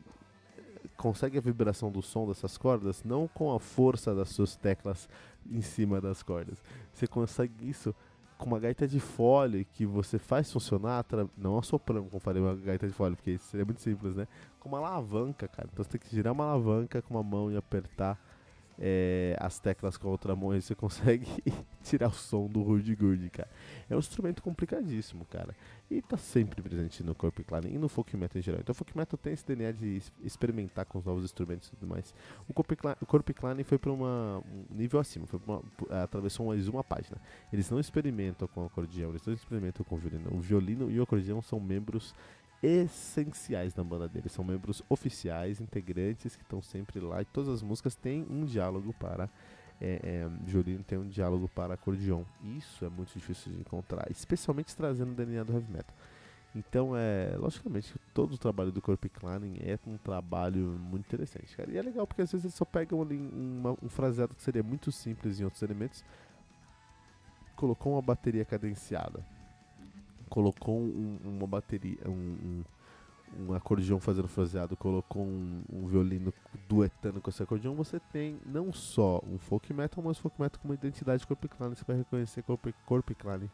consegue 0.98 1.38
a 1.38 1.42
vibração 1.42 1.92
do 1.92 2.02
som 2.02 2.28
dessas 2.28 2.58
cordas 2.58 3.04
não 3.04 3.28
com 3.28 3.54
a 3.54 3.60
força 3.60 4.14
das 4.14 4.30
suas 4.30 4.56
teclas 4.56 5.10
em 5.50 5.62
cima 5.62 6.00
das 6.00 6.22
cordas. 6.22 6.64
Você 6.94 7.08
consegue 7.08 7.68
isso 7.68 7.96
com 8.38 8.48
uma 8.48 8.60
gaita 8.60 8.88
de 8.88 9.00
fole 9.00 9.66
que 9.66 9.86
você 9.86 10.18
faz 10.18 10.52
funcionar, 10.52 11.06
não 11.38 11.60
a 11.60 11.64
soprano, 11.64 12.08
como 12.08 12.20
falei, 12.20 12.42
uma 12.42 12.56
gaita 12.56 12.88
de 12.88 12.94
fole, 12.94 13.16
porque 13.16 13.38
seria 13.38 13.66
muito 13.66 13.82
simples, 13.82 14.16
né? 14.16 14.28
Com 14.60 14.70
uma 14.70 14.80
alavanca, 14.80 15.48
cara. 15.48 15.70
Então 15.72 15.84
você 15.84 15.92
tem 15.92 16.02
que 16.02 16.10
girar 16.10 16.34
uma 16.34 16.46
alavanca 16.46 17.02
com 17.02 17.14
uma 17.14 17.24
mão 17.24 17.52
e 17.52 17.58
apertar 17.58 18.20
é, 18.84 19.38
as 19.40 19.60
teclas 19.60 19.96
com 19.96 20.08
a 20.08 20.12
outra 20.12 20.36
mão 20.36 20.56
e 20.56 20.62
você 20.62 20.74
consegue 20.74 21.28
tirar 21.84 22.08
o 22.08 22.14
som 22.14 22.48
do 22.48 22.62
hurdy-gurdy, 22.62 23.30
cara. 23.30 23.48
É 23.88 23.96
um 23.96 24.00
instrumento 24.00 24.42
complicadíssimo, 24.42 25.24
cara. 25.26 25.56
E 25.90 26.02
tá 26.02 26.18
sempre 26.18 26.62
presente 26.64 27.04
no 27.04 27.14
Corp 27.14 27.38
Clan 27.46 27.62
e 27.66 27.78
no 27.78 27.88
Folk 27.88 28.18
Metal 28.18 28.40
em 28.40 28.42
geral. 28.42 28.60
Então 28.62 28.74
o 28.74 28.76
Folk 28.76 28.98
Metal 28.98 29.20
tem 29.22 29.34
esse 29.34 29.46
DNA 29.46 29.74
de 29.74 30.02
experimentar 30.24 30.86
com 30.86 30.98
os 30.98 31.06
novos 31.06 31.24
instrumentos 31.24 31.68
e 31.68 31.72
tudo 31.72 31.88
mais. 31.88 32.12
O 32.48 32.54
Corp 32.54 32.72
Clan, 32.72 32.96
o 33.00 33.06
Corp 33.06 33.30
Clan 33.30 33.64
foi 33.64 33.78
para 33.78 33.92
um 33.92 34.42
nível 34.72 35.00
acima, 35.00 35.28
foi 35.28 35.40
uma, 35.46 35.62
atravessou 36.04 36.48
mais 36.48 36.68
uma 36.68 36.84
página. 36.84 37.18
Eles 37.54 37.70
não 37.70 37.80
experimentam 37.80 38.48
com 38.48 38.66
acordeão, 38.66 39.12
eles 39.12 39.26
não 39.26 39.34
experimentam 39.34 39.86
com 39.86 39.96
violino. 39.96 40.34
O 40.34 40.40
violino 40.40 40.90
e 40.90 41.00
o 41.00 41.04
acordeão 41.04 41.40
são 41.42 41.60
membros 41.60 42.16
essenciais 42.62 43.76
na 43.76 43.84
banda 43.84 44.08
dele. 44.08 44.30
São 44.30 44.44
membros 44.44 44.84
oficiais, 44.90 45.60
integrantes 45.60 46.36
que 46.36 46.44
estão 46.44 46.62
sempre 46.62 47.00
lá. 47.00 47.22
E 47.22 47.26
todas 47.26 47.50
as 47.50 47.62
músicas 47.62 47.96
têm 47.96 48.26
um 48.30 48.46
diálogo 48.46 48.94
para. 48.94 49.30
É, 49.84 50.00
é, 50.04 50.30
violino 50.46 50.84
tem 50.84 51.00
um 51.00 51.08
diálogo 51.08 51.50
para 51.50 51.74
acordeon. 51.74 52.24
Isso 52.58 52.86
é 52.86 52.90
muito 52.90 53.14
difícil 53.14 53.52
de 53.52 53.60
encontrar, 53.62 54.06
especialmente 54.12 54.76
trazendo 54.76 55.12
o 55.12 55.16
DNA 55.16 55.44
do 55.44 55.54
heavy 55.54 55.72
metal. 55.72 55.96
Então, 56.54 56.96
é, 56.96 57.36
logicamente, 57.38 57.94
todo 58.14 58.34
o 58.34 58.38
trabalho 58.38 58.72
do 58.72 58.82
Corp 58.82 59.04
Klein 59.06 59.56
é 59.62 59.80
um 59.88 59.98
trabalho 59.98 60.60
muito 60.60 61.06
interessante, 61.06 61.56
cara. 61.56 61.72
E 61.72 61.78
é 61.78 61.82
legal 61.82 62.06
porque 62.06 62.22
às 62.22 62.32
vezes 62.32 62.46
eles 62.46 62.56
só 62.56 62.66
pegam 62.66 63.02
ali 63.02 63.18
uma, 63.18 63.72
um 63.82 63.88
fraseado 63.88 64.36
que 64.36 64.42
seria 64.42 64.62
muito 64.62 64.92
simples 64.92 65.40
em 65.40 65.46
outros 65.46 65.64
elementos, 65.64 66.04
colocou 67.56 67.94
uma 67.94 68.02
bateria 68.02 68.44
cadenciada, 68.44 69.26
colocou 70.32 70.80
um, 70.80 71.20
uma 71.26 71.46
bateria, 71.46 71.98
um, 72.08 72.12
um, 72.12 72.64
um, 73.38 73.54
acordeão 73.54 74.00
fazendo 74.00 74.30
fraseado, 74.30 74.78
colocou 74.78 75.22
um, 75.24 75.62
um, 75.72 75.86
violino 75.86 76.34
duetando 76.70 77.20
com 77.20 77.30
esse 77.30 77.44
acordeão, 77.44 77.76
você 77.76 78.00
tem 78.00 78.40
não 78.46 78.72
só 78.72 79.22
um 79.30 79.38
folk 79.38 79.74
metal, 79.74 80.02
mas 80.02 80.18
folk 80.18 80.42
metal 80.42 80.60
com 80.62 80.70
uma 80.70 80.74
identidade 80.74 81.28
Corpiclane, 81.28 81.76
você 81.76 81.84
vai 81.86 81.98
reconhecer 81.98 82.42
Corp, 82.44 82.66
Corpiclane 82.86 83.52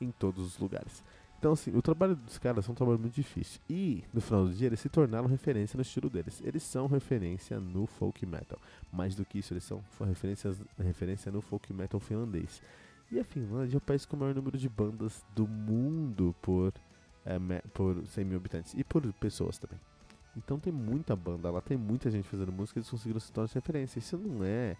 em 0.00 0.10
todos 0.10 0.44
os 0.44 0.58
lugares. 0.58 1.04
Então, 1.38 1.52
assim, 1.52 1.74
o 1.74 1.80
trabalho 1.80 2.16
dos 2.16 2.36
caras 2.36 2.68
é 2.68 2.72
um 2.72 2.74
trabalho 2.74 2.98
muito 2.98 3.14
difícil. 3.14 3.60
E, 3.70 4.04
no 4.12 4.20
final 4.20 4.44
do 4.44 4.52
dia, 4.52 4.66
eles 4.66 4.80
se 4.80 4.90
tornaram 4.90 5.26
referência 5.26 5.76
no 5.76 5.82
estilo 5.82 6.10
deles. 6.10 6.42
Eles 6.44 6.62
são 6.62 6.86
referência 6.86 7.58
no 7.58 7.86
folk 7.86 8.26
metal. 8.26 8.58
Mais 8.92 9.14
do 9.14 9.24
que 9.24 9.38
isso, 9.38 9.54
eles 9.54 9.64
são 9.64 9.82
referência, 10.06 10.54
referência 10.78 11.32
no 11.32 11.40
folk 11.40 11.72
metal 11.72 11.98
finlandês. 11.98 12.60
E 13.10 13.18
a 13.18 13.24
Finlândia 13.24 13.76
é 13.76 13.78
o 13.78 13.80
país 13.80 14.06
com 14.06 14.16
o 14.16 14.20
maior 14.20 14.34
número 14.34 14.56
de 14.56 14.68
bandas 14.68 15.24
do 15.34 15.46
mundo 15.46 16.34
por, 16.40 16.72
é, 17.24 17.38
por 17.74 18.06
100 18.06 18.24
mil 18.24 18.36
habitantes 18.36 18.74
e 18.74 18.84
por 18.84 19.02
pessoas 19.14 19.58
também. 19.58 19.78
Então 20.36 20.60
tem 20.60 20.72
muita 20.72 21.16
banda 21.16 21.50
lá, 21.50 21.60
tem 21.60 21.76
muita 21.76 22.08
gente 22.08 22.28
fazendo 22.28 22.52
música, 22.52 22.78
eles 22.78 22.88
conseguiram 22.88 23.18
se 23.18 23.32
tornar 23.32 23.50
referência. 23.52 23.98
Isso 23.98 24.16
não 24.16 24.44
é, 24.44 24.76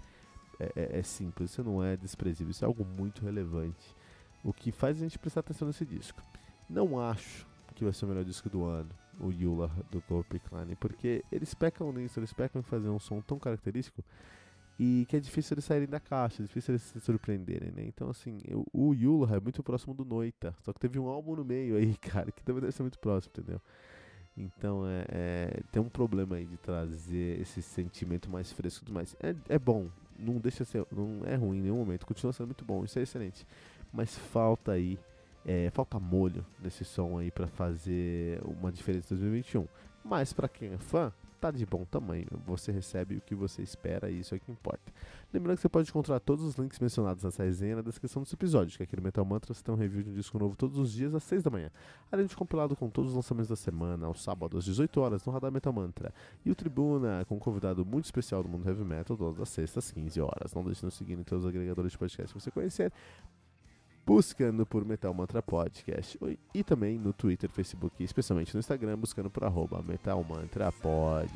é, 0.61 0.73
é, 0.77 0.99
é, 0.99 1.03
simples, 1.03 1.51
isso 1.51 1.65
não 1.65 1.83
é 1.83 1.97
desprezível, 1.97 2.53
isso 2.53 2.65
é 2.65 2.67
algo 2.67 2.85
muito 2.85 3.25
relevante. 3.25 3.97
O 4.45 4.53
que 4.53 4.71
faz 4.71 4.99
a 4.99 5.01
gente 5.01 5.19
prestar 5.19 5.41
atenção 5.41 5.67
nesse 5.67 5.85
disco. 5.85 6.23
Não 6.69 7.01
acho 7.01 7.47
que 7.75 7.83
vai 7.83 7.93
ser 7.93 8.05
o 8.05 8.09
melhor 8.09 8.25
disco 8.25 8.49
do 8.49 8.65
ano, 8.65 8.91
o 9.19 9.33
Yula 9.33 9.71
do 9.91 10.01
Corp 10.03 10.33
Klein, 10.49 10.77
porque 10.79 11.25
eles 11.33 11.53
pecam 11.53 11.93
nisso, 11.93 12.21
eles 12.21 12.33
pecam 12.33 12.61
em 12.61 12.63
fazer 12.63 12.89
um 12.89 13.01
som 13.01 13.21
tão 13.21 13.41
característico 13.41 14.05
e 14.83 15.05
que 15.11 15.15
é 15.15 15.21
difícil 15.21 15.53
eles 15.55 15.67
saírem 15.67 15.87
da 15.87 16.01
caixa, 16.01 16.43
é 16.43 16.47
difícil 16.47 16.73
eles 16.73 16.81
se 16.81 16.99
surpreenderem, 17.01 17.71
né? 17.71 17.85
Então, 17.85 18.09
assim, 18.09 18.41
eu, 18.49 18.67
o 18.73 18.95
Yula 18.95 19.37
é 19.37 19.39
muito 19.39 19.63
próximo 19.63 19.93
do 19.93 20.07
Noita, 20.07 20.57
só 20.63 20.73
que 20.73 20.81
teve 20.81 20.99
um 20.99 21.07
álbum 21.07 21.37
no 21.37 21.45
meio 21.45 21.77
aí, 21.77 21.95
cara, 22.01 22.33
que 22.33 22.43
também 22.43 22.63
deve 22.63 22.73
ser 22.73 22.83
muito 22.83 22.99
próximo, 22.99 23.31
entendeu? 23.37 23.61
Então, 24.35 24.87
é, 24.87 25.05
é 25.11 25.61
tem 25.71 25.83
um 25.83 25.89
problema 25.91 26.37
aí 26.37 26.47
de 26.47 26.57
trazer 26.57 27.39
esse 27.43 27.61
sentimento 27.61 28.31
mais 28.31 28.53
fresco 28.53 28.87
tudo 28.87 28.95
mais. 28.95 29.15
É, 29.21 29.35
é 29.51 29.59
bom, 29.59 29.91
não 30.19 30.39
deixa 30.39 30.65
ser, 30.65 30.87
não 30.91 31.27
é 31.27 31.35
ruim 31.35 31.59
em 31.59 31.63
nenhum 31.65 31.77
momento, 31.77 32.07
continua 32.07 32.33
sendo 32.33 32.47
muito 32.47 32.65
bom, 32.65 32.83
isso 32.83 32.99
é 32.99 33.03
excelente. 33.03 33.47
Mas 33.93 34.17
falta 34.17 34.73
aí, 34.73 34.99
é, 35.45 35.69
falta 35.69 36.01
molho 36.01 36.43
nesse 36.59 36.87
som 36.87 37.19
aí 37.19 37.31
para 37.31 37.47
fazer 37.47 38.41
uma 38.45 38.73
diferença 38.73 39.13
em 39.13 39.19
2021. 39.19 39.69
Mas 40.03 40.33
para 40.33 40.49
quem 40.49 40.73
é 40.73 40.79
fã, 40.79 41.13
tá 41.41 41.51
de 41.51 41.65
bom 41.65 41.85
tamanho. 41.85 42.27
Você 42.47 42.71
recebe 42.71 43.17
o 43.17 43.21
que 43.21 43.35
você 43.35 43.63
espera 43.63 44.11
e 44.11 44.21
isso 44.21 44.35
é 44.35 44.37
o 44.37 44.41
que 44.41 44.53
importa. 44.53 44.93
Lembrando 45.33 45.57
que 45.57 45.63
você 45.63 45.69
pode 45.69 45.89
encontrar 45.89 46.21
todos 46.21 46.45
os 46.45 46.57
links 46.57 46.79
mencionados 46.79 47.25
nessa 47.25 47.43
resenha 47.43 47.77
na 47.77 47.83
descrição 47.83 48.23
desse 48.23 48.35
episódio, 48.35 48.77
que 48.77 48.83
aqui 48.83 48.95
no 48.95 49.03
Metal 49.03 49.25
Mantra 49.25 49.55
você 49.55 49.63
tem 49.63 49.75
um 49.75 49.79
review 49.79 50.03
de 50.03 50.11
um 50.11 50.13
disco 50.13 50.39
novo 50.39 50.55
todos 50.55 50.77
os 50.79 50.93
dias 50.93 51.15
às 51.15 51.23
6 51.25 51.43
da 51.43 51.51
manhã. 51.51 51.71
Além 52.13 52.27
de 52.27 52.37
compilado 52.37 52.77
com 52.77 52.91
todos 52.91 53.11
os 53.11 53.17
lançamentos 53.17 53.49
da 53.49 53.57
semana, 53.57 54.07
aos 54.07 54.23
sábados 54.23 54.59
às 54.59 54.65
18 54.65 55.01
horas 55.01 55.25
no 55.25 55.33
Radar 55.33 55.51
Metal 55.51 55.73
Mantra. 55.73 56.13
E 56.45 56.51
o 56.51 56.55
Tribuna 56.55 57.25
com 57.27 57.37
um 57.37 57.39
convidado 57.39 57.85
muito 57.87 58.05
especial 58.05 58.43
do 58.43 58.49
mundo 58.49 58.69
heavy 58.69 58.85
metal, 58.85 59.17
todas 59.17 59.41
as 59.41 59.49
sextas 59.49 59.87
às 59.87 59.93
15 59.93 60.21
horas. 60.21 60.53
Não 60.55 60.63
deixe 60.63 60.81
de 60.81 60.87
nos 60.87 60.95
seguir 60.95 61.15
em 61.15 61.23
todos 61.23 61.45
os 61.45 61.49
agregadores 61.49 61.93
de 61.93 61.99
podcast 61.99 62.35
que 62.35 62.41
você 62.41 62.51
conhecer 62.51 62.93
buscando 64.11 64.67
por 64.67 64.85
Metal 64.85 65.15
Mantra 65.15 65.41
Podcast 65.41 66.19
e 66.53 66.65
também 66.65 66.99
no 66.99 67.13
Twitter, 67.13 67.49
Facebook 67.49 67.95
e 68.01 68.05
especialmente 68.05 68.53
no 68.53 68.59
Instagram, 68.59 68.99
buscando 68.99 69.31
por 69.31 69.45
arroba 69.45 69.81
Metal 69.87 70.27
Mantra 70.29 70.73
Pod. 70.73 71.31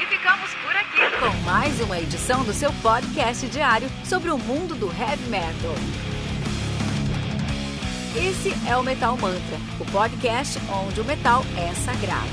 E 0.00 0.06
ficamos 0.06 0.54
por 0.62 0.74
aqui 0.76 1.20
com 1.20 1.44
mais 1.44 1.78
uma 1.82 2.00
edição 2.00 2.42
do 2.42 2.54
seu 2.54 2.72
podcast 2.80 3.46
diário 3.48 3.90
sobre 4.06 4.30
o 4.30 4.38
mundo 4.38 4.74
do 4.74 4.86
heavy 4.86 5.28
metal. 5.28 6.19
Esse 8.16 8.52
é 8.68 8.76
o 8.76 8.82
Metal 8.82 9.16
Mantra, 9.16 9.56
o 9.78 9.84
podcast 9.92 10.58
onde 10.84 11.00
o 11.00 11.04
metal 11.04 11.44
é 11.56 11.72
sagrado. 11.74 12.28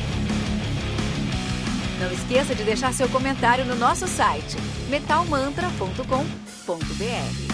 Não 2.00 2.12
esqueça 2.12 2.56
de 2.56 2.64
deixar 2.64 2.92
seu 2.94 3.08
comentário 3.10 3.64
no 3.64 3.76
nosso 3.76 4.08
site 4.08 4.58
metalmantra.com.br. 4.90 7.47